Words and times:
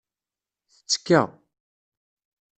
Tettekka. 0.73 1.21